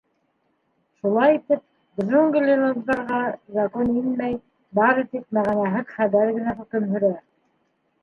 [1.01, 1.61] Шулай итеп,
[2.07, 3.21] джунглиҙарға
[3.59, 4.41] Закон инмәй,
[4.83, 7.17] бары тик мәғәнәһеҙ хәбәр генә хөкөм һөрә.